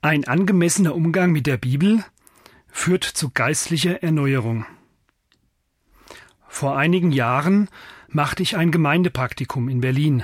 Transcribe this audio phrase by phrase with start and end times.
[0.00, 2.04] Ein angemessener Umgang mit der Bibel
[2.68, 4.64] führt zu geistlicher Erneuerung.
[6.46, 7.68] Vor einigen Jahren
[8.06, 10.22] machte ich ein Gemeindepraktikum in Berlin.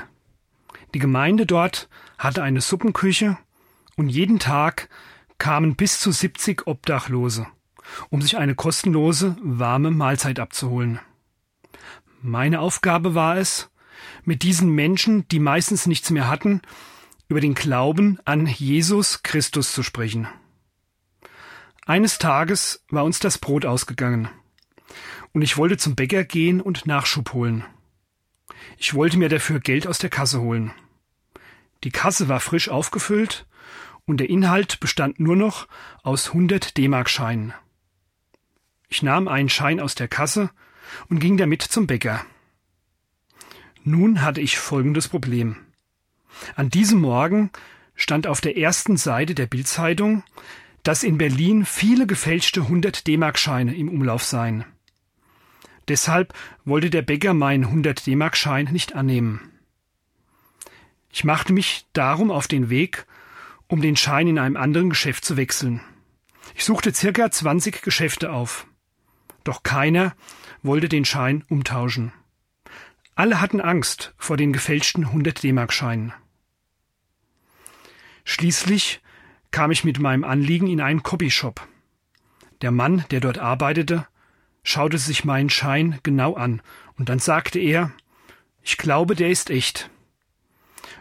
[0.94, 1.88] Die Gemeinde dort
[2.18, 3.36] hatte eine Suppenküche
[3.96, 4.88] und jeden Tag
[5.38, 7.48] kamen bis zu 70 Obdachlose,
[8.10, 11.00] um sich eine kostenlose, warme Mahlzeit abzuholen.
[12.22, 13.70] Meine Aufgabe war es,
[14.24, 16.62] mit diesen Menschen, die meistens nichts mehr hatten,
[17.34, 20.28] über den Glauben an Jesus Christus zu sprechen.
[21.84, 24.28] Eines Tages war uns das Brot ausgegangen,
[25.32, 27.64] und ich wollte zum Bäcker gehen und Nachschub holen.
[28.78, 30.70] Ich wollte mir dafür Geld aus der Kasse holen.
[31.82, 33.48] Die Kasse war frisch aufgefüllt,
[34.04, 35.66] und der Inhalt bestand nur noch
[36.04, 37.52] aus 100 D-Mark-Scheinen.
[38.88, 40.50] Ich nahm einen Schein aus der Kasse
[41.08, 42.24] und ging damit zum Bäcker.
[43.82, 45.63] Nun hatte ich folgendes Problem.
[46.56, 47.50] An diesem Morgen
[47.94, 50.24] stand auf der ersten Seite der Bildzeitung,
[50.82, 54.64] dass in Berlin viele gefälschte 100 D-Mark-Scheine im Umlauf seien.
[55.88, 59.50] Deshalb wollte der Bäcker meinen 100 D-Mark-Schein nicht annehmen.
[61.10, 63.06] Ich machte mich darum auf den Weg,
[63.68, 65.80] um den Schein in einem anderen Geschäft zu wechseln.
[66.54, 68.66] Ich suchte circa 20 Geschäfte auf.
[69.44, 70.14] Doch keiner
[70.62, 72.12] wollte den Schein umtauschen.
[73.14, 76.12] Alle hatten Angst vor den gefälschten 100 D-Mark-Scheinen.
[78.24, 79.00] Schließlich
[79.50, 81.66] kam ich mit meinem Anliegen in einen Copyshop.
[82.62, 84.06] Der Mann, der dort arbeitete,
[84.62, 86.62] schaute sich meinen Schein genau an,
[86.96, 87.92] und dann sagte er,
[88.62, 89.90] ich glaube, der ist echt.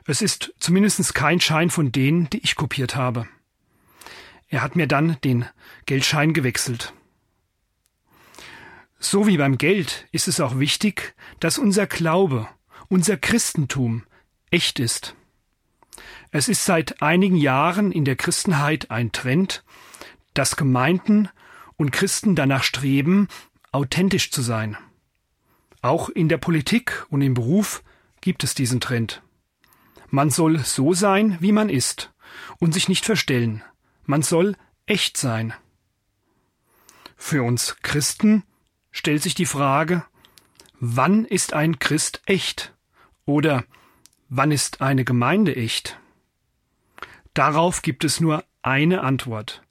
[0.05, 3.27] Es ist zumindest kein Schein von denen, die ich kopiert habe.
[4.49, 5.45] Er hat mir dann den
[5.85, 6.93] Geldschein gewechselt.
[8.99, 12.47] So wie beim Geld ist es auch wichtig, dass unser Glaube,
[12.89, 14.03] unser Christentum
[14.51, 15.15] echt ist.
[16.31, 19.63] Es ist seit einigen Jahren in der Christenheit ein Trend,
[20.33, 21.29] dass Gemeinden
[21.77, 23.27] und Christen danach streben,
[23.71, 24.77] authentisch zu sein.
[25.81, 27.83] Auch in der Politik und im Beruf
[28.21, 29.21] gibt es diesen Trend.
[30.09, 32.13] Man soll so sein, wie man ist,
[32.59, 33.63] und sich nicht verstellen.
[34.05, 34.55] Man soll
[34.85, 35.53] echt sein.
[37.15, 38.43] Für uns Christen
[38.91, 40.05] stellt sich die Frage,
[40.79, 42.73] wann ist ein Christ echt?
[43.25, 43.63] Oder
[44.35, 45.99] wann ist eine Gemeinde echt?
[47.35, 49.61] Darauf gibt es nur eine Antwort,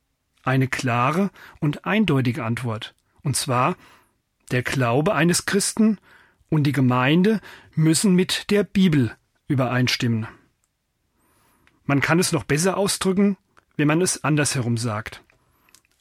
[0.44, 3.76] eine klare und eindeutige Antwort, und zwar
[4.52, 5.98] der Glaube eines Christen
[6.48, 7.40] und die Gemeinde
[7.74, 9.16] müssen mit der Bibel
[9.48, 10.28] übereinstimmen.
[11.84, 13.36] Man kann es noch besser ausdrücken,
[13.76, 15.24] wenn man es andersherum sagt.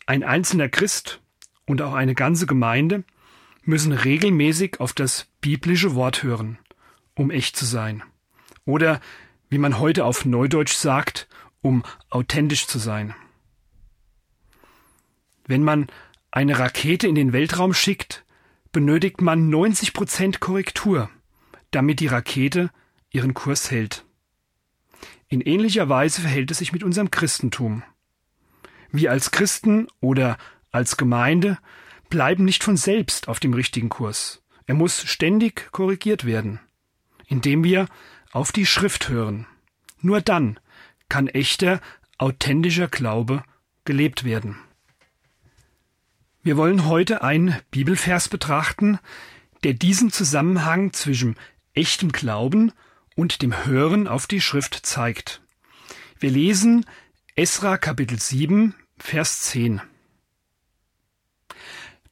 [0.05, 1.19] Ein einzelner Christ
[1.65, 3.05] und auch eine ganze Gemeinde
[3.63, 6.59] müssen regelmäßig auf das biblische Wort hören,
[7.15, 8.03] um echt zu sein.
[8.71, 9.01] Oder,
[9.49, 11.27] wie man heute auf Neudeutsch sagt,
[11.61, 13.13] um authentisch zu sein.
[15.45, 15.87] Wenn man
[16.31, 18.23] eine Rakete in den Weltraum schickt,
[18.71, 21.09] benötigt man 90 Prozent Korrektur,
[21.71, 22.71] damit die Rakete
[23.09, 24.05] ihren Kurs hält.
[25.27, 27.83] In ähnlicher Weise verhält es sich mit unserem Christentum.
[28.89, 30.37] Wir als Christen oder
[30.71, 31.57] als Gemeinde
[32.09, 34.41] bleiben nicht von selbst auf dem richtigen Kurs.
[34.65, 36.61] Er muss ständig korrigiert werden,
[37.27, 37.89] indem wir
[38.31, 39.45] auf die Schrift hören.
[40.01, 40.59] Nur dann
[41.09, 41.81] kann echter,
[42.17, 43.43] authentischer Glaube
[43.85, 44.57] gelebt werden.
[46.43, 48.99] Wir wollen heute einen Bibelvers betrachten,
[49.63, 51.35] der diesen Zusammenhang zwischen
[51.73, 52.71] echtem Glauben
[53.15, 55.41] und dem Hören auf die Schrift zeigt.
[56.19, 56.85] Wir lesen
[57.35, 59.81] Esra Kapitel 7, Vers 10.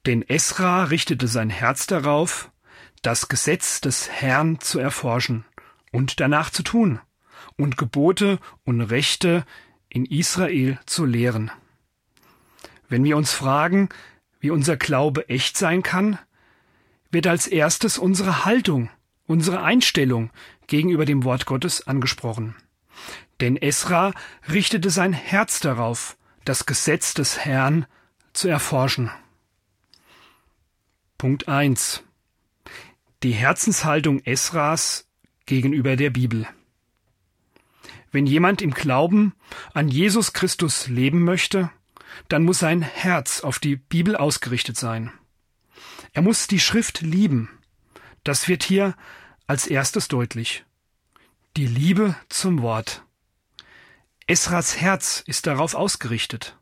[0.05, 2.51] Denn Esra richtete sein Herz darauf,
[3.01, 5.45] das Gesetz des Herrn zu erforschen
[5.91, 6.99] und danach zu tun
[7.57, 9.45] und Gebote und Rechte
[9.89, 11.51] in Israel zu lehren.
[12.87, 13.89] Wenn wir uns fragen,
[14.39, 16.17] wie unser Glaube echt sein kann,
[17.11, 18.89] wird als erstes unsere Haltung,
[19.25, 20.29] unsere Einstellung
[20.67, 22.55] gegenüber dem Wort Gottes angesprochen.
[23.41, 24.13] Denn Esra
[24.51, 27.85] richtete sein Herz darauf, das Gesetz des Herrn
[28.33, 29.11] zu erforschen.
[31.17, 32.03] Punkt 1.
[33.23, 35.08] Die Herzenshaltung Esras
[35.49, 36.47] gegenüber der Bibel.
[38.11, 39.33] Wenn jemand im Glauben
[39.73, 41.71] an Jesus Christus leben möchte,
[42.27, 45.11] dann muss sein Herz auf die Bibel ausgerichtet sein.
[46.13, 47.49] Er muss die Schrift lieben.
[48.23, 48.95] Das wird hier
[49.47, 50.65] als erstes deutlich.
[51.57, 53.03] Die Liebe zum Wort.
[54.27, 56.57] Esras Herz ist darauf ausgerichtet.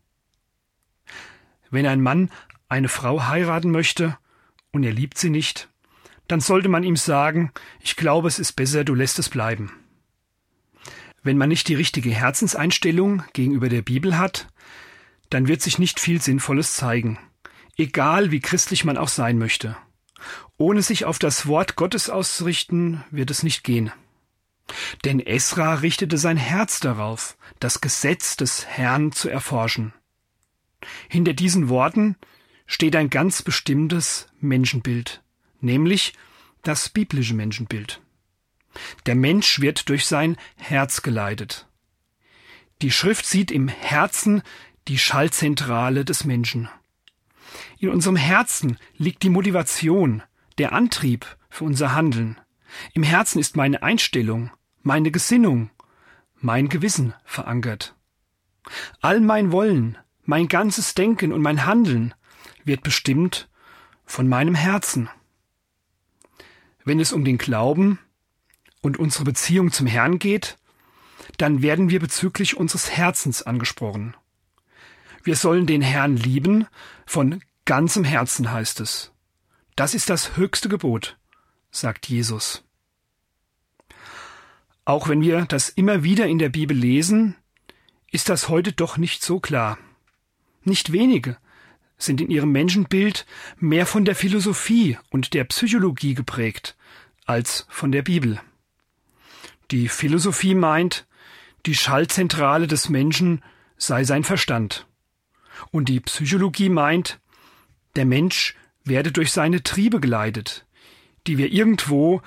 [1.70, 2.30] Wenn ein Mann
[2.70, 4.16] eine Frau heiraten möchte,
[4.72, 5.68] und er liebt sie nicht,
[6.28, 9.72] dann sollte man ihm sagen, ich glaube, es ist besser, du lässt es bleiben.
[11.22, 14.48] Wenn man nicht die richtige Herzenseinstellung gegenüber der Bibel hat,
[15.30, 17.18] dann wird sich nicht viel Sinnvolles zeigen,
[17.76, 19.76] egal wie christlich man auch sein möchte.
[20.56, 23.92] Ohne sich auf das Wort Gottes auszurichten, wird es nicht gehen.
[25.04, 29.94] Denn Esra richtete sein Herz darauf, das Gesetz des Herrn zu erforschen.
[31.08, 32.16] Hinter diesen Worten
[32.66, 35.22] steht ein ganz bestimmtes Menschenbild,
[35.60, 36.14] nämlich
[36.62, 38.00] das biblische Menschenbild.
[39.06, 41.66] Der Mensch wird durch sein Herz geleitet.
[42.82, 44.42] Die Schrift sieht im Herzen
[44.86, 46.68] die Schallzentrale des Menschen.
[47.78, 50.22] In unserem Herzen liegt die Motivation,
[50.58, 52.38] der Antrieb für unser Handeln.
[52.92, 54.50] Im Herzen ist meine Einstellung,
[54.82, 55.70] meine Gesinnung,
[56.36, 57.94] mein Gewissen verankert.
[59.00, 62.14] All mein Wollen, mein ganzes Denken und mein Handeln
[62.64, 63.48] wird bestimmt
[64.04, 65.08] von meinem Herzen.
[66.88, 67.98] Wenn es um den Glauben
[68.80, 70.56] und unsere Beziehung zum Herrn geht,
[71.36, 74.16] dann werden wir bezüglich unseres Herzens angesprochen.
[75.22, 76.66] Wir sollen den Herrn lieben,
[77.04, 79.12] von ganzem Herzen heißt es.
[79.76, 81.18] Das ist das höchste Gebot,
[81.70, 82.64] sagt Jesus.
[84.86, 87.36] Auch wenn wir das immer wieder in der Bibel lesen,
[88.10, 89.76] ist das heute doch nicht so klar.
[90.64, 91.36] Nicht wenige
[91.98, 93.26] sind in ihrem Menschenbild
[93.58, 96.76] mehr von der Philosophie und der Psychologie geprägt
[97.28, 98.40] als von der Bibel.
[99.70, 101.06] Die Philosophie meint,
[101.66, 103.42] die Schallzentrale des Menschen
[103.76, 104.86] sei sein Verstand.
[105.70, 107.20] Und die Psychologie meint,
[107.96, 108.54] der Mensch
[108.84, 110.66] werde durch seine Triebe geleitet,
[111.26, 112.22] die wir irgendwo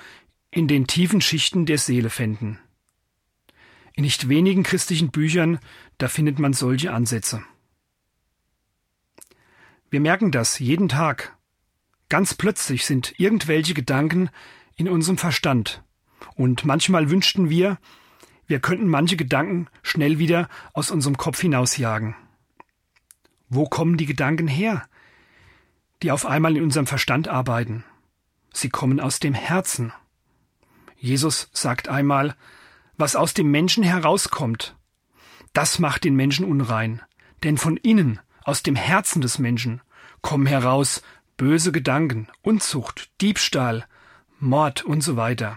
[0.50, 2.60] in den tiefen Schichten der Seele fänden.
[3.94, 5.58] In nicht wenigen christlichen Büchern,
[5.98, 7.42] da findet man solche Ansätze.
[9.90, 11.36] Wir merken das jeden Tag.
[12.08, 14.30] Ganz plötzlich sind irgendwelche Gedanken
[14.76, 15.82] in unserem Verstand.
[16.34, 17.78] Und manchmal wünschten wir,
[18.46, 22.14] wir könnten manche Gedanken schnell wieder aus unserem Kopf hinausjagen.
[23.48, 24.86] Wo kommen die Gedanken her,
[26.02, 27.84] die auf einmal in unserem Verstand arbeiten?
[28.52, 29.92] Sie kommen aus dem Herzen.
[30.96, 32.36] Jesus sagt einmal,
[32.96, 34.76] was aus dem Menschen herauskommt,
[35.52, 37.02] das macht den Menschen unrein,
[37.42, 39.80] denn von innen, aus dem Herzen des Menschen,
[40.20, 41.02] kommen heraus
[41.36, 43.86] böse Gedanken, Unzucht, Diebstahl,
[44.42, 45.56] Mord und so weiter.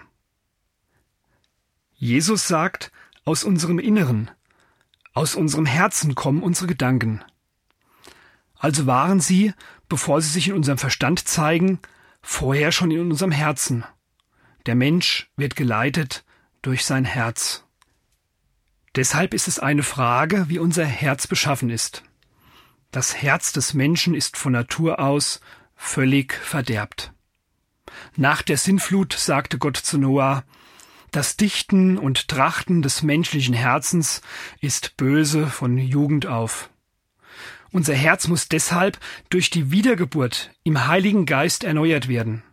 [1.95, 2.91] Jesus sagt,
[3.23, 4.29] aus unserem Inneren,
[5.13, 7.23] aus unserem Herzen kommen unsere Gedanken.
[8.53, 9.53] Also waren sie,
[9.89, 11.79] bevor sie sich in unserem Verstand zeigen,
[12.21, 13.85] vorher schon in unserem Herzen.
[14.67, 16.23] Der Mensch wird geleitet
[16.61, 17.63] durch sein Herz.
[18.93, 22.03] Deshalb ist es eine Frage, wie unser Herz beschaffen ist.
[22.91, 25.41] Das Herz des Menschen ist von Natur aus
[25.75, 27.14] völlig verderbt.
[28.15, 30.43] Nach der Sinnflut sagte Gott zu Noah,
[31.11, 34.21] das Dichten und Trachten des menschlichen Herzens
[34.59, 36.69] ist böse von Jugend auf.
[37.71, 38.99] Unser Herz muss deshalb
[39.29, 42.43] durch die Wiedergeburt im Heiligen Geist erneuert werden.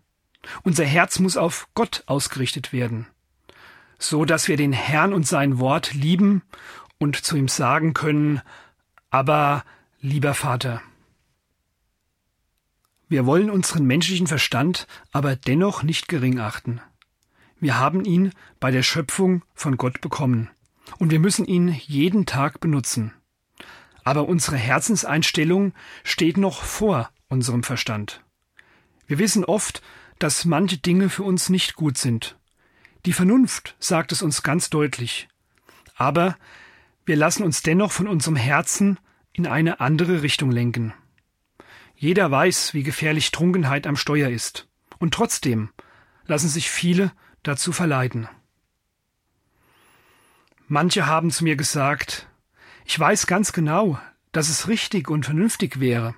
[0.63, 3.07] Unser Herz muss auf Gott ausgerichtet werden,
[3.99, 6.43] so dass wir den Herrn und sein Wort lieben
[6.99, 8.43] und zu ihm sagen können,
[9.11, 9.65] aber
[10.01, 10.83] lieber Vater.
[13.13, 16.81] Wir wollen unseren menschlichen Verstand aber dennoch nicht gering achten.
[17.61, 20.49] Wir haben ihn bei der Schöpfung von Gott bekommen
[20.99, 23.13] und wir müssen ihn jeden Tag benutzen.
[24.03, 28.25] Aber unsere Herzenseinstellung steht noch vor unserem Verstand.
[29.07, 29.83] Wir wissen oft,
[30.19, 32.39] dass manche Dinge für uns nicht gut sind.
[33.05, 35.29] Die Vernunft sagt es uns ganz deutlich.
[35.97, 36.39] Aber
[37.05, 38.99] wir lassen uns dennoch von unserem Herzen
[39.35, 40.95] in eine andere Richtung lenken.
[42.03, 44.67] Jeder weiß, wie gefährlich Trunkenheit am Steuer ist.
[44.99, 45.69] Und trotzdem
[46.27, 47.13] lassen sich viele
[47.45, 48.29] dazu verleiten.
[50.67, 52.27] Manche haben zu mir gesagt,
[52.85, 54.01] ich weiß ganz genau,
[54.33, 56.17] dass es richtig und vernünftig wäre,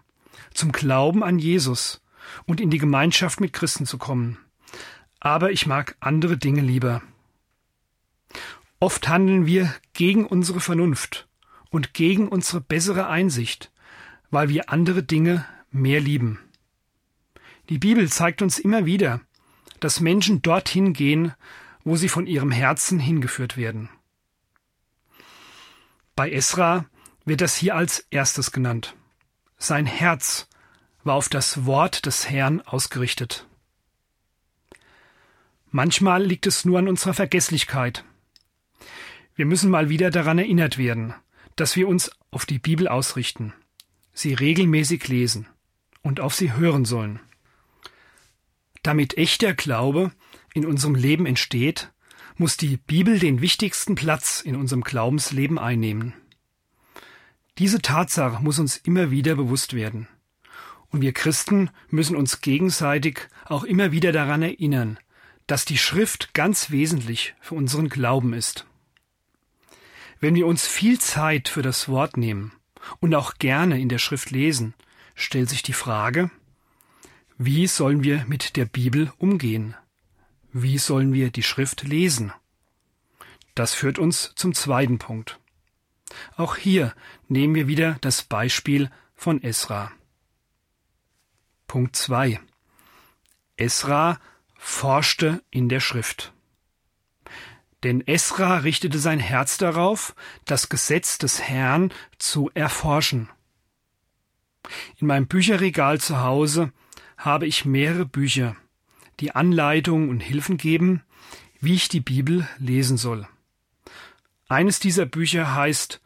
[0.54, 2.00] zum Glauben an Jesus
[2.46, 4.38] und in die Gemeinschaft mit Christen zu kommen.
[5.20, 7.02] Aber ich mag andere Dinge lieber.
[8.80, 11.28] Oft handeln wir gegen unsere Vernunft
[11.68, 13.70] und gegen unsere bessere Einsicht,
[14.30, 16.38] weil wir andere Dinge mehr lieben.
[17.68, 19.20] Die Bibel zeigt uns immer wieder,
[19.80, 21.34] dass Menschen dorthin gehen,
[21.82, 23.88] wo sie von ihrem Herzen hingeführt werden.
[26.14, 26.86] Bei Esra
[27.24, 28.94] wird das hier als erstes genannt.
[29.58, 30.48] Sein Herz
[31.02, 33.46] war auf das Wort des Herrn ausgerichtet.
[35.70, 38.04] Manchmal liegt es nur an unserer Vergesslichkeit.
[39.34, 41.14] Wir müssen mal wieder daran erinnert werden,
[41.56, 43.52] dass wir uns auf die Bibel ausrichten,
[44.12, 45.48] sie regelmäßig lesen
[46.04, 47.18] und auf sie hören sollen.
[48.84, 50.12] Damit echter Glaube
[50.52, 51.90] in unserem Leben entsteht,
[52.36, 56.12] muss die Bibel den wichtigsten Platz in unserem Glaubensleben einnehmen.
[57.58, 60.06] Diese Tatsache muss uns immer wieder bewusst werden.
[60.90, 64.98] Und wir Christen müssen uns gegenseitig auch immer wieder daran erinnern,
[65.46, 68.66] dass die Schrift ganz wesentlich für unseren Glauben ist.
[70.20, 72.52] Wenn wir uns viel Zeit für das Wort nehmen
[73.00, 74.74] und auch gerne in der Schrift lesen,
[75.14, 76.30] stellt sich die Frage,
[77.36, 79.74] wie sollen wir mit der Bibel umgehen?
[80.52, 82.32] Wie sollen wir die Schrift lesen?
[83.54, 85.40] Das führt uns zum zweiten Punkt.
[86.36, 86.94] Auch hier
[87.28, 89.90] nehmen wir wieder das Beispiel von Esra.
[91.66, 92.40] Punkt 2.
[93.56, 94.20] Esra
[94.56, 96.32] forschte in der Schrift.
[97.82, 103.28] Denn Esra richtete sein Herz darauf, das Gesetz des Herrn zu erforschen.
[104.96, 106.72] In meinem Bücherregal zu Hause
[107.16, 108.56] habe ich mehrere Bücher,
[109.20, 111.02] die Anleitungen und Hilfen geben,
[111.60, 113.26] wie ich die Bibel lesen soll.
[114.48, 116.00] Eines dieser Bücher heißt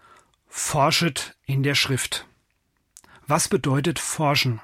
[0.47, 2.27] Forschet in der Schrift.
[3.27, 4.61] Was bedeutet forschen?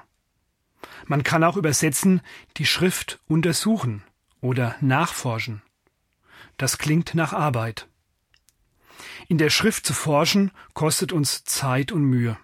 [1.05, 2.21] Man kann auch übersetzen
[2.57, 4.03] die Schrift untersuchen
[4.41, 5.61] oder nachforschen.
[6.57, 7.87] Das klingt nach Arbeit.
[9.27, 12.37] In der Schrift zu forschen kostet uns Zeit und Mühe.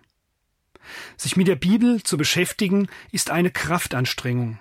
[1.17, 4.59] Sich mit der Bibel zu beschäftigen ist eine Kraftanstrengung.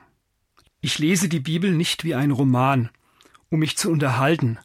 [0.80, 2.90] Ich lese die Bibel nicht wie ein Roman,
[3.50, 4.58] um mich zu unterhalten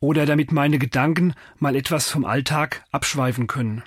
[0.00, 3.84] oder damit meine Gedanken mal etwas vom Alltag abschweifen können.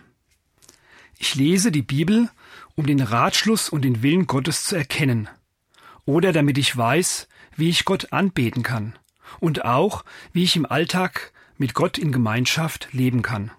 [1.17, 2.29] Ich lese die Bibel,
[2.75, 5.27] um den Ratschluss und den Willen Gottes zu erkennen,
[6.05, 8.97] oder damit ich weiß, wie ich Gott anbeten kann
[9.39, 13.51] und auch, wie ich im Alltag mit Gott in Gemeinschaft leben kann.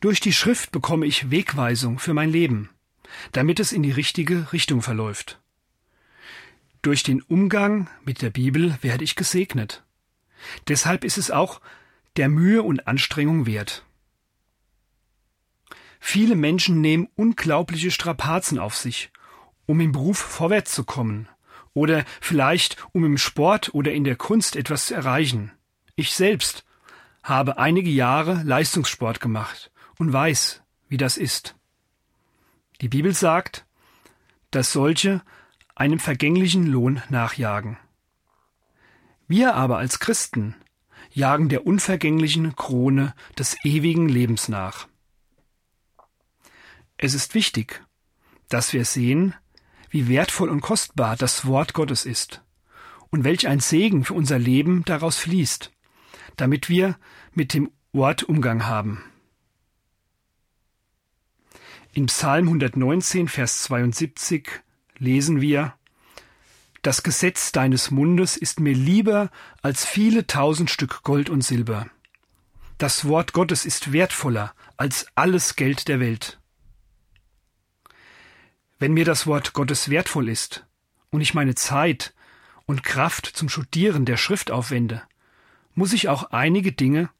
[0.00, 2.70] Durch die Schrift bekomme ich Wegweisung für mein Leben,
[3.32, 5.40] damit es in die richtige Richtung verläuft.
[6.82, 9.82] Durch den Umgang mit der Bibel werde ich gesegnet.
[10.68, 11.60] Deshalb ist es auch
[12.16, 13.84] der Mühe und Anstrengung wert.
[15.98, 19.10] Viele Menschen nehmen unglaubliche Strapazen auf sich,
[19.66, 21.28] um im Beruf vorwärts zu kommen
[21.74, 25.50] oder vielleicht um im Sport oder in der Kunst etwas zu erreichen.
[25.96, 26.64] Ich selbst
[27.24, 31.56] habe einige Jahre Leistungssport gemacht und weiß, wie das ist.
[32.80, 33.66] Die Bibel sagt,
[34.50, 35.22] dass solche
[35.74, 37.76] einem vergänglichen Lohn nachjagen.
[39.26, 40.54] Wir aber als Christen
[41.10, 44.88] jagen der unvergänglichen Krone des ewigen Lebens nach.
[46.96, 47.84] Es ist wichtig,
[48.48, 49.34] dass wir sehen,
[49.90, 52.42] wie wertvoll und kostbar das Wort Gottes ist
[53.10, 55.70] und welch ein Segen für unser Leben daraus fließt,
[56.36, 56.98] damit wir
[57.32, 59.02] mit dem Wort Umgang haben.
[61.92, 64.48] In Psalm 119, Vers 72
[64.98, 65.74] lesen wir,
[66.82, 69.30] Das Gesetz deines Mundes ist mir lieber
[69.62, 71.88] als viele tausend Stück Gold und Silber.
[72.76, 76.38] Das Wort Gottes ist wertvoller als alles Geld der Welt.
[78.78, 80.66] Wenn mir das Wort Gottes wertvoll ist
[81.10, 82.14] und ich meine Zeit
[82.66, 85.02] und Kraft zum Studieren der Schrift aufwende,
[85.74, 87.10] muss ich auch einige Dinge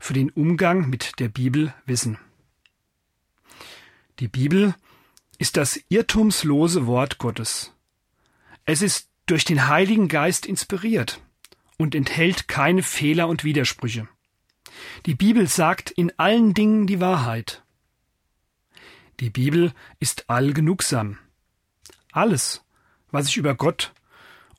[0.00, 2.18] für den Umgang mit der Bibel wissen.
[4.20, 4.76] Die Bibel
[5.38, 7.72] ist das irrtumslose Wort Gottes.
[8.64, 11.20] Es ist durch den Heiligen Geist inspiriert
[11.78, 14.08] und enthält keine Fehler und Widersprüche.
[15.06, 17.64] Die Bibel sagt in allen Dingen die Wahrheit.
[19.18, 21.18] Die Bibel ist allgenugsam.
[22.12, 22.64] Alles,
[23.10, 23.92] was ich über Gott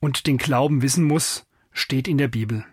[0.02, 2.66] und den Glauben wissen muss, steht in der Bibel.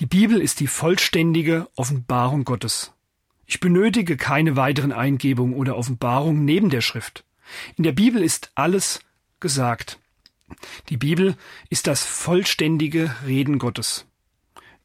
[0.00, 2.93] Die Bibel ist die vollständige Offenbarung Gottes.
[3.46, 7.24] Ich benötige keine weiteren Eingebungen oder Offenbarungen neben der Schrift.
[7.76, 9.00] In der Bibel ist alles
[9.40, 9.98] gesagt.
[10.88, 11.36] Die Bibel
[11.70, 14.06] ist das vollständige Reden Gottes.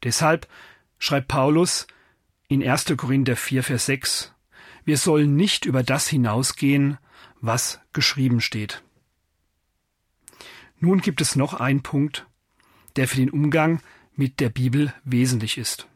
[0.02, 0.48] Deshalb
[0.98, 1.86] schreibt Paulus
[2.48, 2.96] in 1.
[2.96, 4.34] Korinther 4, Vers 6,
[4.84, 6.98] wir sollen nicht über das hinausgehen,
[7.40, 8.82] was geschrieben steht.
[10.78, 12.26] Nun gibt es noch einen Punkt,
[12.96, 13.80] der für den Umgang
[14.16, 15.86] mit der Bibel wesentlich ist.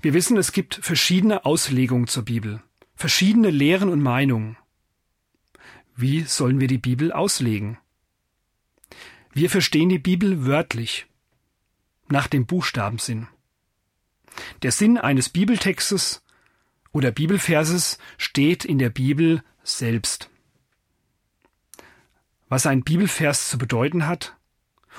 [0.00, 2.62] Wir wissen, es gibt verschiedene Auslegungen zur Bibel,
[2.94, 4.56] verschiedene Lehren und Meinungen.
[5.96, 7.78] Wie sollen wir die Bibel auslegen?
[9.32, 11.06] Wir verstehen die Bibel wörtlich,
[12.08, 13.28] nach dem Buchstabensinn.
[14.62, 16.22] Der Sinn eines Bibeltextes
[16.92, 20.30] oder Bibelverses steht in der Bibel selbst.
[22.48, 24.36] Was ein Bibelvers zu bedeuten hat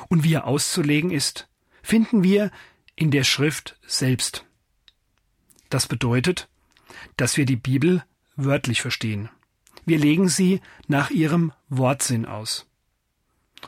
[0.10, 1.48] und wie er auszulegen ist,
[1.84, 2.52] finden wir
[2.96, 4.46] in der Schrift selbst.
[5.74, 6.50] Das bedeutet,
[7.18, 8.03] dass wir die Bibel
[8.36, 9.30] wörtlich verstehen.
[9.86, 12.70] Wir legen sie nach ihrem Wortsinn aus.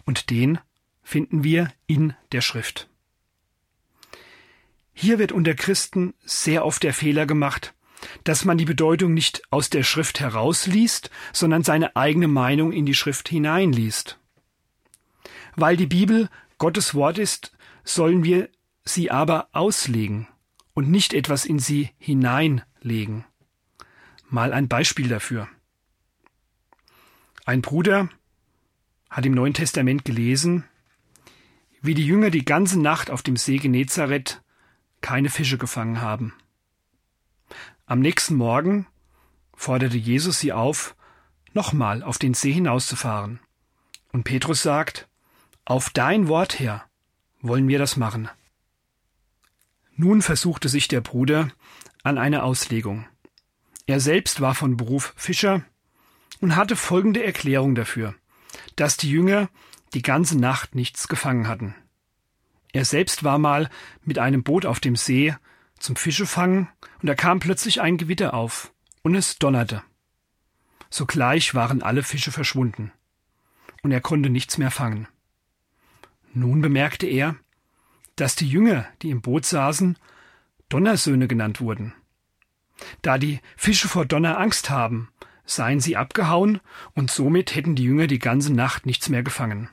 [0.05, 0.59] Und den
[1.01, 2.87] finden wir in der Schrift.
[4.93, 7.73] Hier wird unter Christen sehr oft der Fehler gemacht,
[8.23, 12.93] dass man die Bedeutung nicht aus der Schrift herausliest, sondern seine eigene Meinung in die
[12.93, 14.19] Schrift hineinliest.
[15.55, 17.51] Weil die Bibel Gottes Wort ist,
[17.83, 18.49] sollen wir
[18.83, 20.27] sie aber auslegen
[20.75, 23.25] und nicht etwas in sie hineinlegen.
[24.29, 25.47] Mal ein Beispiel dafür.
[27.45, 28.09] Ein Bruder
[29.09, 30.65] hat im Neuen Testament gelesen,
[31.81, 34.43] wie die Jünger die ganze Nacht auf dem See Genezareth
[35.01, 36.33] keine Fische gefangen haben.
[37.85, 38.87] Am nächsten Morgen
[39.55, 40.95] forderte Jesus sie auf,
[41.53, 43.39] nochmal auf den See hinauszufahren.
[44.11, 45.07] Und Petrus sagt,
[45.63, 46.83] auf dein Wort her
[47.41, 48.29] wollen wir das machen.
[49.95, 51.49] Nun versuchte sich der Bruder
[52.03, 53.07] an eine Auslegung.
[53.87, 55.63] Er selbst war von Beruf Fischer
[56.41, 58.15] und hatte folgende Erklärung dafür,
[58.75, 59.49] dass die Jünger
[59.93, 61.75] die ganze Nacht nichts gefangen hatten.
[62.73, 63.69] Er selbst war mal
[64.03, 65.33] mit einem Boot auf dem See
[65.79, 66.67] zum Fischefangen
[67.01, 69.81] und da kam plötzlich ein Gewitter auf und es donnerte.
[70.89, 72.91] Sogleich waren alle Fische verschwunden
[73.81, 75.07] und er konnte nichts mehr fangen.
[76.33, 77.37] Nun bemerkte er,
[78.15, 79.97] dass die Jünger, die im Boot saßen,
[80.69, 81.93] Donnersöhne genannt wurden.
[83.01, 85.09] Da die Fische vor Donner Angst haben,
[85.45, 86.59] seien sie abgehauen
[86.93, 89.69] und somit hätten die Jünger die ganze Nacht nichts mehr gefangen.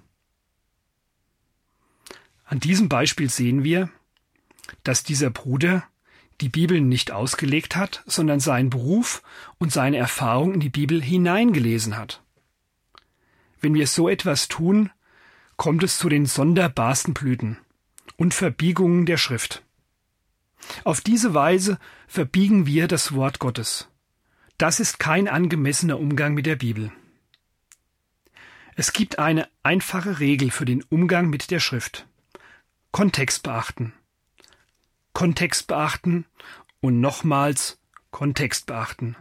[2.44, 3.88] An diesem Beispiel sehen wir,
[4.84, 5.84] dass dieser Bruder
[6.40, 9.22] die Bibel nicht ausgelegt hat, sondern seinen Beruf
[9.58, 12.22] und seine Erfahrung in die Bibel hineingelesen hat.
[13.60, 14.90] Wenn wir so etwas tun,
[15.56, 17.58] kommt es zu den sonderbarsten Blüten
[18.22, 19.64] und Verbiegungen der Schrift.
[20.84, 23.88] Auf diese Weise verbiegen wir das Wort Gottes.
[24.58, 26.92] Das ist kein angemessener Umgang mit der Bibel.
[28.76, 32.06] Es gibt eine einfache Regel für den Umgang mit der Schrift.
[32.92, 33.92] Kontext beachten.
[35.14, 36.24] Kontext beachten
[36.80, 37.80] und nochmals
[38.12, 39.16] Kontext beachten.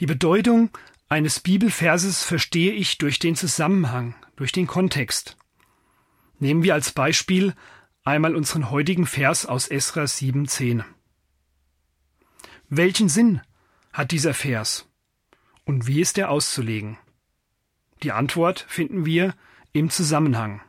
[0.00, 0.70] Die Bedeutung
[1.08, 5.36] eines Bibelverses verstehe ich durch den Zusammenhang, durch den Kontext.
[6.40, 7.54] Nehmen wir als Beispiel
[8.06, 10.84] einmal unseren heutigen Vers aus Esra 7,10.
[12.68, 13.40] Welchen Sinn
[13.92, 14.88] hat dieser Vers
[15.64, 16.98] und wie ist er auszulegen?
[18.04, 19.34] Die Antwort finden wir
[19.72, 20.62] im Zusammenhang.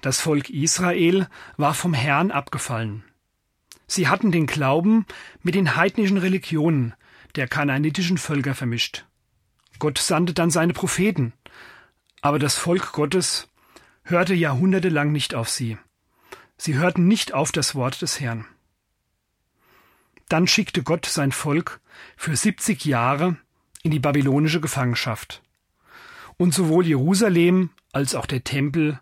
[0.00, 3.04] Das Volk Israel war vom Herrn abgefallen.
[3.86, 5.06] Sie hatten den Glauben
[5.42, 6.94] mit den heidnischen Religionen
[7.36, 9.06] der kanaanitischen Völker vermischt.
[9.78, 11.32] Gott sandte dann seine Propheten,
[12.22, 13.48] aber das Volk Gottes
[14.04, 15.78] hörte jahrhundertelang nicht auf sie.
[16.56, 18.46] Sie hörten nicht auf das Wort des Herrn.
[20.28, 21.80] Dann schickte Gott sein Volk
[22.16, 23.36] für 70 Jahre
[23.82, 25.42] in die babylonische Gefangenschaft.
[26.36, 29.00] Und sowohl Jerusalem als auch der Tempel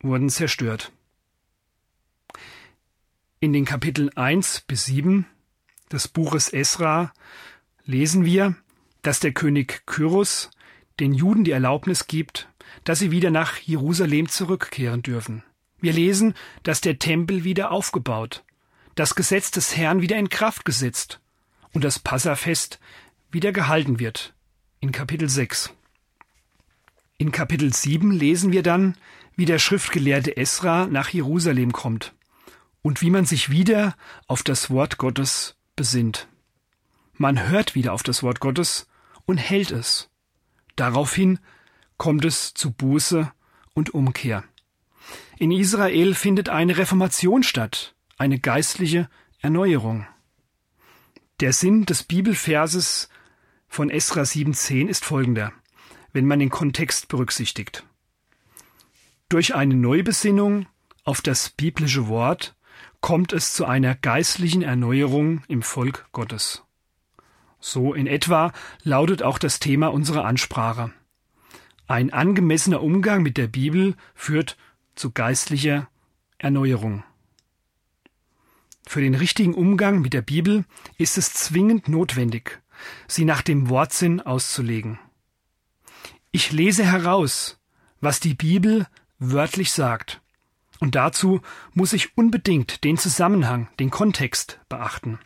[0.00, 0.92] wurden zerstört.
[3.40, 5.26] In den Kapiteln 1 bis 7
[5.92, 7.12] des Buches Esra
[7.84, 8.56] lesen wir,
[9.02, 10.50] dass der König Kyros
[10.98, 12.48] den Juden die Erlaubnis gibt,
[12.84, 15.42] dass sie wieder nach Jerusalem zurückkehren dürfen.
[15.80, 18.44] Wir lesen, dass der Tempel wieder aufgebaut,
[18.94, 21.20] das Gesetz des Herrn wieder in Kraft gesetzt
[21.72, 22.78] und das Passafest
[23.30, 24.34] wieder gehalten wird.
[24.80, 25.74] In Kapitel 6.
[27.18, 28.96] In Kapitel 7 lesen wir dann,
[29.36, 32.14] wie der Schriftgelehrte Esra nach Jerusalem kommt
[32.82, 33.96] und wie man sich wieder
[34.26, 36.28] auf das Wort Gottes besinnt.
[37.14, 38.88] Man hört wieder auf das Wort Gottes
[39.26, 40.10] und hält es.
[40.76, 41.38] Daraufhin
[42.04, 43.32] kommt es zu Buße
[43.72, 44.44] und Umkehr.
[45.38, 49.08] In Israel findet eine Reformation statt, eine geistliche
[49.40, 50.06] Erneuerung.
[51.40, 53.08] Der Sinn des Bibelverses
[53.68, 55.54] von Esra 7.10 ist folgender,
[56.12, 57.86] wenn man den Kontext berücksichtigt.
[59.30, 60.66] Durch eine Neubesinnung
[61.04, 62.54] auf das biblische Wort
[63.00, 66.64] kommt es zu einer geistlichen Erneuerung im Volk Gottes.
[67.60, 70.92] So in etwa lautet auch das Thema unserer Ansprache.
[71.86, 74.56] Ein angemessener Umgang mit der Bibel führt
[74.94, 75.88] zu geistlicher
[76.38, 77.04] Erneuerung.
[78.86, 80.64] Für den richtigen Umgang mit der Bibel
[80.96, 82.62] ist es zwingend notwendig,
[83.06, 84.98] sie nach dem Wortsinn auszulegen.
[86.30, 87.60] Ich lese heraus,
[88.00, 88.86] was die Bibel
[89.18, 90.20] wörtlich sagt.
[90.80, 91.40] Und dazu
[91.72, 95.18] muss ich unbedingt den Zusammenhang, den Kontext beachten.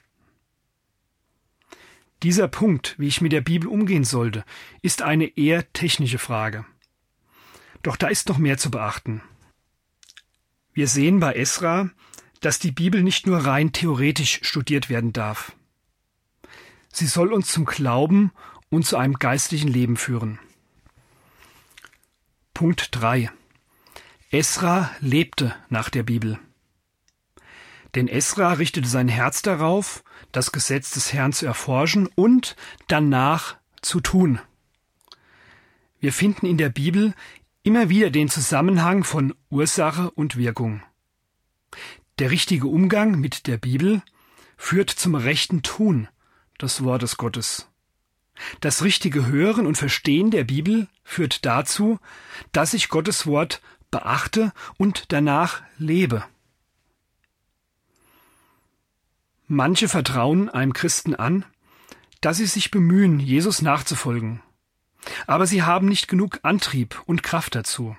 [2.22, 4.44] Dieser Punkt, wie ich mit der Bibel umgehen sollte,
[4.83, 6.64] ist eine eher technische Frage.
[7.83, 9.22] Doch da ist noch mehr zu beachten.
[10.72, 11.90] Wir sehen bei Esra,
[12.40, 15.52] dass die Bibel nicht nur rein theoretisch studiert werden darf.
[16.92, 18.33] Sie soll uns zum Glauben
[18.68, 20.38] und zu einem geistlichen Leben führen.
[22.52, 23.31] Punkt 3.
[24.31, 26.38] Esra lebte nach der Bibel.
[27.94, 34.01] Denn Esra richtete sein Herz darauf, das Gesetz des Herrn zu erforschen und danach zu
[34.01, 34.40] tun.
[36.01, 37.14] Wir finden in der Bibel
[37.62, 40.83] immer wieder den Zusammenhang von Ursache und Wirkung.
[42.18, 44.03] Der richtige Umgang mit der Bibel
[44.57, 46.09] führt zum rechten Tun
[46.61, 47.68] des Wortes Gottes.
[48.61, 51.98] Das richtige Hören und Verstehen der Bibel führt dazu,
[52.53, 56.24] dass ich Gottes Wort beachte und danach lebe.
[59.51, 61.47] Manche vertrauen einem Christen an,
[62.21, 64.43] dass sie sich bemühen, Jesus nachzufolgen.
[65.27, 67.97] Aber sie haben nicht genug Antrieb und Kraft dazu.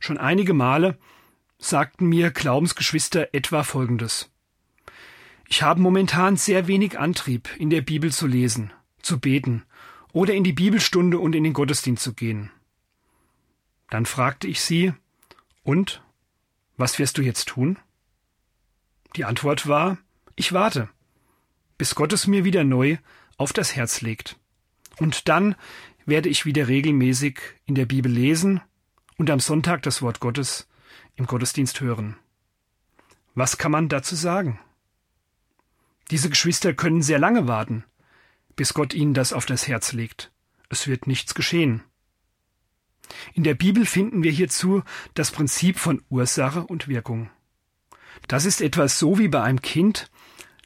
[0.00, 0.98] Schon einige Male
[1.58, 4.30] sagten mir Glaubensgeschwister etwa Folgendes.
[5.48, 9.62] Ich habe momentan sehr wenig Antrieb, in der Bibel zu lesen, zu beten
[10.12, 12.50] oder in die Bibelstunde und in den Gottesdienst zu gehen.
[13.88, 14.94] Dann fragte ich sie,
[15.62, 16.02] und?
[16.76, 17.78] Was wirst du jetzt tun?
[19.14, 19.98] Die Antwort war,
[20.36, 20.88] ich warte,
[21.78, 22.98] bis Gott es mir wieder neu
[23.36, 24.36] auf das Herz legt.
[24.98, 25.56] Und dann
[26.06, 28.60] werde ich wieder regelmäßig in der Bibel lesen
[29.16, 30.68] und am Sonntag das Wort Gottes
[31.16, 32.16] im Gottesdienst hören.
[33.34, 34.60] Was kann man dazu sagen?
[36.10, 37.84] Diese Geschwister können sehr lange warten,
[38.56, 40.30] bis Gott ihnen das auf das Herz legt.
[40.68, 41.82] Es wird nichts geschehen.
[43.32, 44.82] In der Bibel finden wir hierzu
[45.14, 47.30] das Prinzip von Ursache und Wirkung.
[48.28, 50.10] Das ist etwas so wie bei einem Kind,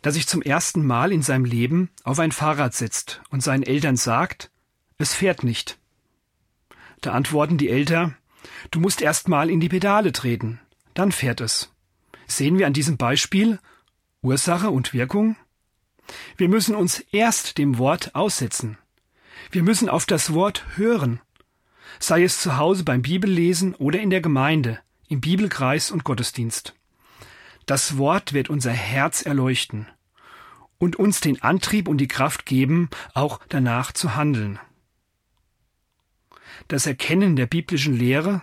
[0.03, 3.97] das sich zum ersten Mal in seinem Leben auf ein Fahrrad setzt und seinen Eltern
[3.97, 4.51] sagt,
[4.99, 5.79] es fährt nicht.
[7.01, 8.17] Da antworten die Eltern,
[8.71, 10.61] du musst erst mal in die Pedale treten,
[10.95, 11.73] dann fährt es.
[12.27, 13.59] Sehen wir an diesem Beispiel
[14.23, 15.37] Ursache und Wirkung?
[16.37, 18.79] Wir müssen uns erst dem Wort aussetzen.
[19.51, 21.21] Wir müssen auf das Wort hören,
[21.99, 26.75] sei es zu Hause beim Bibellesen oder in der Gemeinde, im Bibelkreis und Gottesdienst.
[27.69, 29.87] Das Wort wird unser Herz erleuchten
[30.79, 34.59] und uns den Antrieb und die Kraft geben, auch danach zu handeln.
[36.69, 38.41] Das Erkennen der biblischen Lehre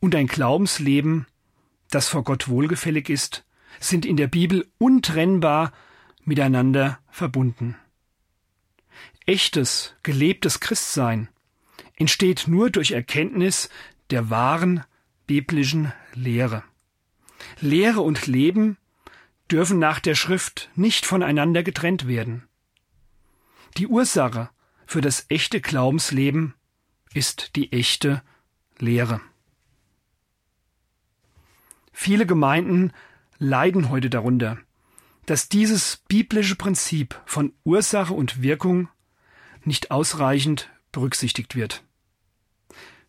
[0.00, 1.28] und ein Glaubensleben,
[1.90, 3.44] das vor Gott wohlgefällig ist,
[3.78, 5.72] sind in der Bibel untrennbar
[6.24, 7.76] miteinander verbunden.
[9.26, 11.28] Echtes, gelebtes Christsein
[11.94, 13.68] entsteht nur durch Erkenntnis
[14.10, 14.82] der wahren
[15.28, 16.64] biblischen Lehre.
[17.60, 18.76] Lehre und Leben
[19.50, 22.48] dürfen nach der Schrift nicht voneinander getrennt werden.
[23.76, 24.50] Die Ursache
[24.86, 26.54] für das echte Glaubensleben
[27.12, 28.22] ist die echte
[28.78, 29.20] Lehre.
[31.92, 32.92] Viele Gemeinden
[33.38, 34.58] leiden heute darunter,
[35.26, 38.88] dass dieses biblische Prinzip von Ursache und Wirkung
[39.62, 41.82] nicht ausreichend berücksichtigt wird.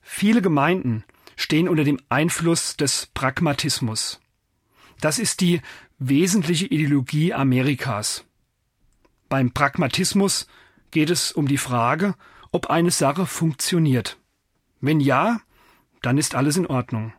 [0.02, 1.04] Viele Gemeinden
[1.36, 4.20] stehen unter dem Einfluss des Pragmatismus.
[5.02, 5.62] Das ist die
[6.00, 8.26] wesentliche Ideologie Amerikas.
[9.30, 10.48] Beim Pragmatismus
[10.92, 12.16] geht es um die Frage,
[12.52, 14.18] ob eine Sache funktioniert.
[14.80, 15.42] Wenn ja,
[16.02, 17.14] dann ist alles in Ordnung.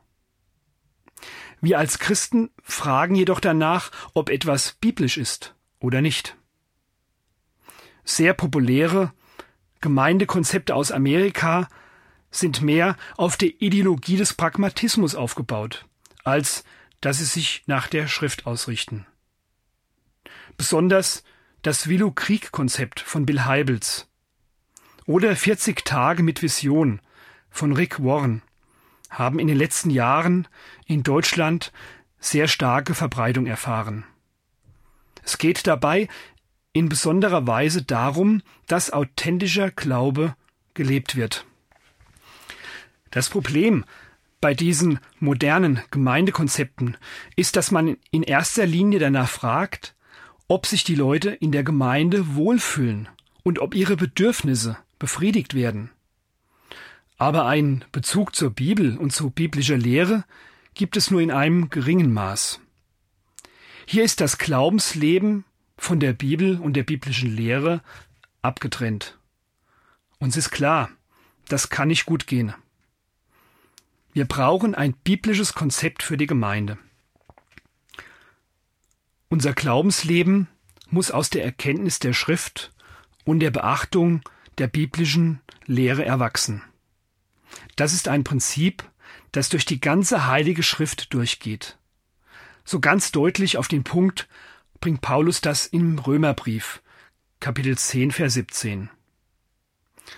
[1.61, 6.37] Wir als Christen fragen jedoch danach, ob etwas biblisch ist oder nicht.
[8.05, 9.12] Sehr populäre
[9.81, 11.68] Gemeindekonzepte aus Amerika
[12.30, 15.86] sind mehr auf der Ideologie des Pragmatismus aufgebaut,
[16.24, 16.64] als
[17.00, 19.06] dass sie sich nach der Schrift ausrichten.
[20.56, 21.22] Besonders
[21.62, 24.08] das Willow-Krieg-Konzept von Bill Heibels
[25.06, 27.00] oder 40 Tage mit Vision
[27.50, 28.42] von Rick Warren
[29.10, 30.48] haben in den letzten Jahren
[30.86, 31.72] in Deutschland
[32.18, 34.04] sehr starke Verbreitung erfahren.
[35.22, 36.08] Es geht dabei
[36.72, 40.36] in besonderer Weise darum, dass authentischer Glaube
[40.74, 41.46] gelebt wird.
[43.16, 43.87] Das Problem
[44.42, 46.98] bei diesen modernen Gemeindekonzepten
[47.35, 49.94] ist, dass man in erster Linie danach fragt,
[50.48, 53.09] ob sich die Leute in der Gemeinde wohlfühlen
[53.42, 55.88] und ob ihre Bedürfnisse befriedigt werden.
[57.16, 60.26] Aber einen Bezug zur Bibel und zu biblischer Lehre
[60.74, 62.61] gibt es nur in einem geringen Maß.
[63.87, 65.46] Hier ist das Glaubensleben
[65.79, 67.81] von der Bibel und der biblischen Lehre
[68.42, 69.16] abgetrennt.
[70.18, 70.90] Uns ist klar,
[71.48, 72.52] das kann nicht gut gehen.
[74.16, 76.79] Wir brauchen ein biblisches Konzept für die Gemeinde.
[79.29, 80.48] Unser Glaubensleben
[80.88, 82.72] muss aus der Erkenntnis der Schrift
[83.26, 84.22] und der Beachtung
[84.57, 86.62] der biblischen Lehre erwachsen.
[87.76, 88.90] Das ist ein Prinzip,
[89.33, 91.76] das durch die ganze heilige Schrift durchgeht.
[92.64, 94.29] So ganz deutlich auf den Punkt
[94.81, 96.81] bringt Paulus das im Römerbrief,
[97.38, 98.88] Kapitel 10, Vers 17.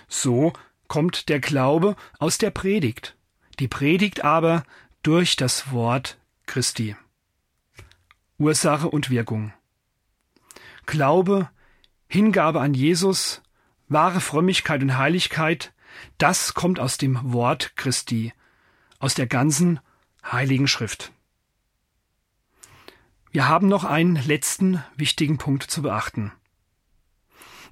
[0.07, 0.53] So
[0.87, 3.17] kommt der Glaube aus der Predigt,
[3.59, 4.63] die Predigt aber
[5.03, 6.95] durch das Wort Christi.
[8.37, 9.53] Ursache und Wirkung.
[10.85, 11.49] Glaube,
[12.07, 13.41] Hingabe an Jesus,
[13.87, 15.73] wahre Frömmigkeit und Heiligkeit,
[16.17, 18.33] das kommt aus dem Wort Christi,
[18.97, 19.79] aus der ganzen
[20.23, 21.11] heiligen Schrift.
[23.31, 26.31] Wir haben noch einen letzten wichtigen Punkt zu beachten.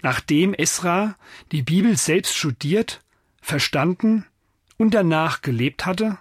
[0.04, 1.16] Nachdem Esra
[1.52, 3.02] die Bibel selbst studiert,
[3.42, 4.26] verstanden
[4.78, 6.18] und danach gelebt hatte,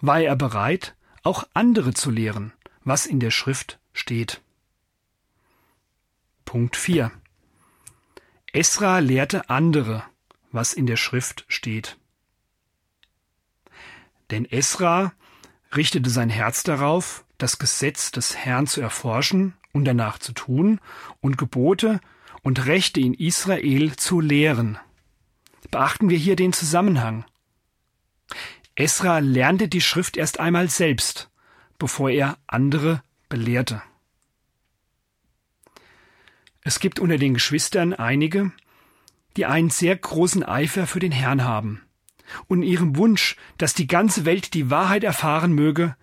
[0.00, 2.52] war er bereit, auch andere zu lehren,
[2.84, 4.40] was in der Schrift steht.
[6.44, 7.10] Punkt 4.
[8.52, 10.04] Esra lehrte andere,
[10.50, 11.98] was in der Schrift steht.
[14.30, 15.12] Denn Esra
[15.74, 20.80] richtete sein Herz darauf, das Gesetz des Herrn zu erforschen und danach zu tun
[21.20, 22.00] und Gebote
[22.42, 24.78] und Rechte in Israel zu lehren.
[25.70, 27.24] Beachten wir hier den Zusammenhang.
[28.74, 31.30] Esra lernte die Schrift erst einmal selbst,
[31.78, 33.82] bevor er andere belehrte.
[36.62, 38.52] Es gibt unter den Geschwistern einige,
[39.36, 41.82] die einen sehr großen Eifer für den Herrn haben.
[42.46, 45.96] Und ihrem Wunsch, dass die ganze Welt die Wahrheit erfahren möge,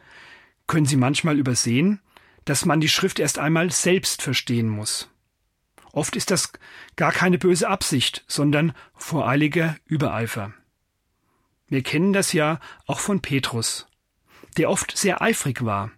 [0.68, 2.02] können sie manchmal übersehen,
[2.46, 5.10] dass man die Schrift erst einmal selbst verstehen muss.
[5.92, 6.52] Oft ist das
[6.96, 10.54] gar keine böse Absicht, sondern voreiliger Übereifer.
[11.68, 13.88] Wir kennen das ja auch von Petrus,
[14.58, 15.92] der oft sehr eifrig war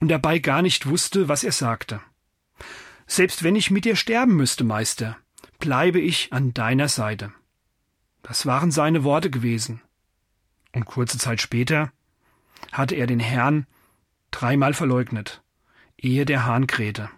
[0.00, 2.00] und dabei gar nicht wusste, was er sagte.
[3.06, 5.16] Selbst wenn ich mit dir sterben müsste, Meister,
[5.58, 7.32] bleibe ich an deiner Seite.
[8.22, 9.80] Das waren seine Worte gewesen.
[10.74, 11.92] Und kurze Zeit später
[12.72, 13.66] hatte er den Herrn
[14.30, 15.42] dreimal verleugnet,
[15.96, 17.08] ehe der Hahn krähte.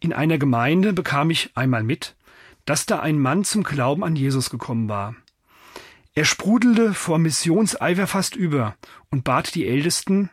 [0.00, 2.16] In einer Gemeinde bekam ich einmal mit,
[2.64, 5.14] dass da ein Mann zum Glauben an Jesus gekommen war.
[6.14, 8.76] Er sprudelte vor Missionseifer fast über
[9.10, 10.30] und bat die Ältesten,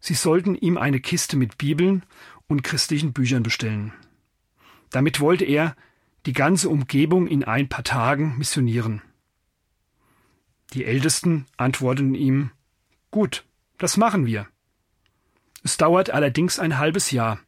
[0.00, 2.04] sie sollten ihm eine Kiste mit Bibeln
[2.46, 3.92] und christlichen Büchern bestellen.
[4.90, 5.76] Damit wollte er
[6.26, 9.02] die ganze Umgebung in ein paar Tagen missionieren.
[10.72, 12.50] Die Ältesten antworteten ihm
[13.10, 13.44] Gut,
[13.76, 14.48] das machen wir.
[15.62, 17.38] Es dauert allerdings ein halbes Jahr,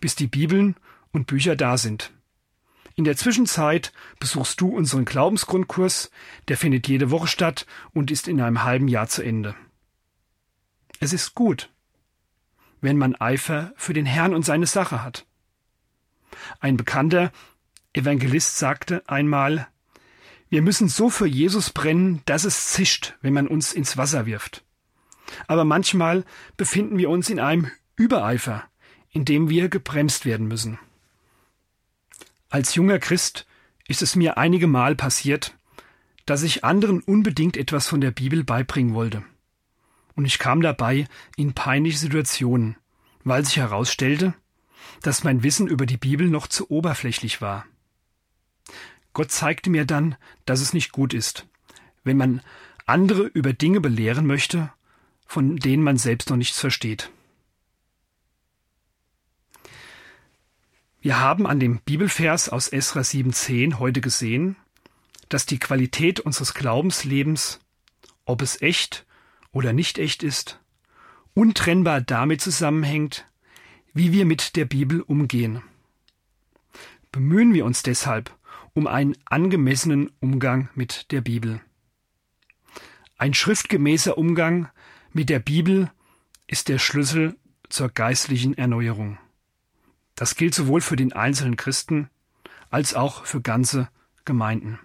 [0.00, 0.76] bis die Bibeln
[1.12, 2.12] und Bücher da sind.
[2.96, 6.10] In der Zwischenzeit besuchst du unseren Glaubensgrundkurs,
[6.48, 9.54] der findet jede Woche statt und ist in einem halben Jahr zu Ende.
[10.98, 11.70] Es ist gut,
[12.80, 15.26] wenn man Eifer für den Herrn und seine Sache hat.
[16.58, 17.32] Ein bekannter
[17.92, 19.68] Evangelist sagte einmal,
[20.48, 24.64] wir müssen so für Jesus brennen, dass es zischt, wenn man uns ins Wasser wirft.
[25.48, 26.24] Aber manchmal
[26.56, 28.64] befinden wir uns in einem Übereifer,
[29.10, 30.78] in dem wir gebremst werden müssen.
[32.48, 33.46] Als junger Christ
[33.88, 35.56] ist es mir einige Mal passiert,
[36.26, 39.24] dass ich anderen unbedingt etwas von der Bibel beibringen wollte.
[40.14, 41.06] Und ich kam dabei
[41.36, 42.76] in peinliche Situationen,
[43.24, 44.34] weil sich herausstellte,
[45.02, 47.66] dass mein Wissen über die Bibel noch zu oberflächlich war.
[49.12, 51.46] Gott zeigte mir dann, dass es nicht gut ist,
[52.04, 52.42] wenn man
[52.86, 54.72] andere über Dinge belehren möchte,
[55.26, 57.10] von denen man selbst noch nichts versteht.
[61.00, 64.56] Wir haben an dem Bibelvers aus Esra 7.10 heute gesehen,
[65.28, 67.60] dass die Qualität unseres Glaubenslebens,
[68.24, 69.06] ob es echt
[69.52, 70.60] oder nicht echt ist,
[71.34, 73.26] untrennbar damit zusammenhängt,
[73.92, 75.62] wie wir mit der Bibel umgehen.
[77.12, 78.36] Bemühen wir uns deshalb
[78.74, 81.60] um einen angemessenen Umgang mit der Bibel.
[83.16, 84.68] Ein schriftgemäßer Umgang
[85.12, 85.90] mit der Bibel
[86.46, 87.36] ist der Schlüssel
[87.70, 89.18] zur geistlichen Erneuerung.
[90.16, 92.10] Das gilt sowohl für den einzelnen Christen
[92.70, 93.88] als auch für ganze
[94.24, 94.80] Gemeinden.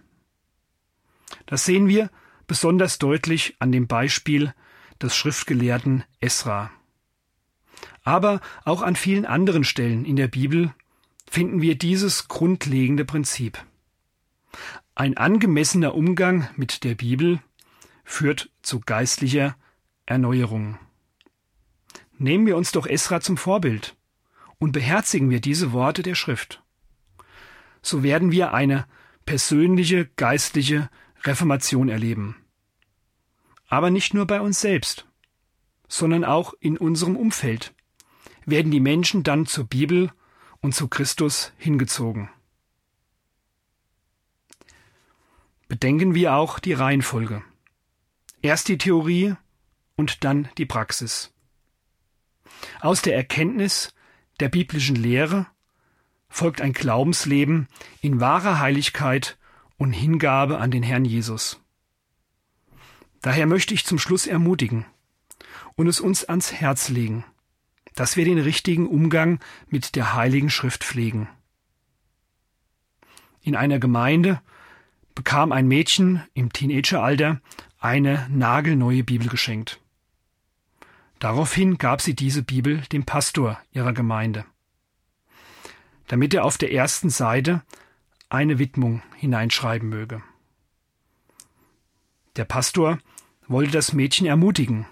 [1.46, 2.12] Das sehen wir
[2.48, 4.54] besonders deutlich an dem Beispiel
[5.02, 6.70] des Schriftgelehrten Esra.
[8.04, 10.74] Aber auch an vielen anderen Stellen in der Bibel
[11.30, 13.64] finden wir dieses grundlegende Prinzip.
[14.96, 17.40] Ein angemessener Umgang mit der Bibel
[18.04, 19.56] führt zu geistlicher
[20.06, 20.78] Erneuerung.
[22.18, 23.96] Nehmen wir uns doch Esra zum Vorbild
[24.62, 26.62] und beherzigen wir diese Worte der Schrift.
[27.82, 28.86] So werden wir eine
[29.26, 30.88] persönliche geistliche
[31.24, 32.36] Reformation erleben.
[33.68, 35.08] Aber nicht nur bei uns selbst,
[35.88, 37.74] sondern auch in unserem Umfeld
[38.46, 40.12] werden die Menschen dann zur Bibel
[40.60, 42.30] und zu Christus hingezogen.
[45.70, 47.42] Bedenken wir auch die Reihenfolge.
[48.44, 49.34] Erst die Theorie
[49.96, 51.34] und dann die Praxis.
[52.80, 53.92] Aus der Erkenntnis
[54.42, 55.48] der biblischen Lehre
[56.28, 57.68] folgt ein Glaubensleben
[58.02, 59.38] in wahrer Heiligkeit
[59.78, 61.62] und Hingabe an den Herrn Jesus.
[63.22, 64.86] Daher möchte ich zum Schluss ermutigen,
[65.76, 67.24] und es uns ans Herz legen,
[67.96, 71.28] dass wir den richtigen Umgang mit der Heiligen Schrift pflegen.
[73.42, 74.42] In einer Gemeinde
[75.14, 77.42] bekam ein Mädchen im Teenageralter
[77.80, 79.81] eine nagelneue Bibel geschenkt.
[81.22, 84.44] Daraufhin gab sie diese Bibel dem Pastor ihrer Gemeinde,
[86.08, 87.62] damit er auf der ersten Seite
[88.30, 90.24] eine Widmung hineinschreiben möge.
[92.38, 92.98] Der Pastor
[93.48, 94.88] wollte das Mädchen ermutigen,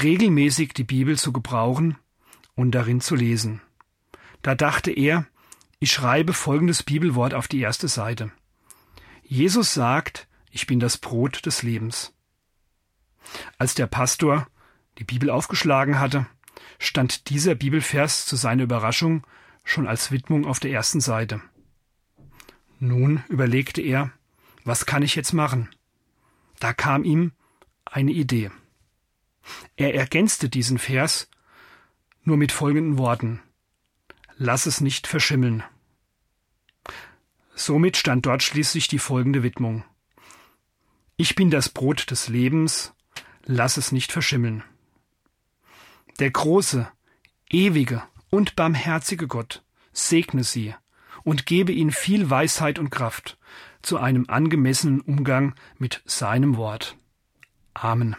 [0.00, 1.98] regelmäßig die Bibel zu gebrauchen
[2.54, 3.60] und darin zu lesen.
[4.42, 5.26] Da dachte er,
[5.80, 8.30] ich schreibe folgendes Bibelwort auf die erste Seite.
[9.24, 12.14] Jesus sagt, ich bin das Brot des Lebens.
[13.58, 14.46] Als der Pastor
[14.98, 16.26] die Bibel aufgeschlagen hatte,
[16.78, 19.26] stand dieser Bibelvers zu seiner Überraschung
[19.64, 21.40] schon als Widmung auf der ersten Seite.
[22.78, 24.12] Nun überlegte er,
[24.64, 25.68] was kann ich jetzt machen?
[26.60, 27.32] Da kam ihm
[27.84, 28.50] eine Idee.
[29.76, 31.28] Er ergänzte diesen Vers
[32.22, 33.40] nur mit folgenden Worten
[34.40, 35.64] Lass es nicht verschimmeln.
[37.56, 39.82] Somit stand dort schließlich die folgende Widmung
[41.16, 42.94] Ich bin das Brot des Lebens,
[43.44, 44.62] lass es nicht verschimmeln.
[46.18, 46.88] Der große,
[47.48, 50.74] ewige und barmherzige Gott segne sie
[51.22, 53.38] und gebe ihnen viel Weisheit und Kraft
[53.82, 56.96] zu einem angemessenen Umgang mit seinem Wort.
[57.74, 58.16] Amen.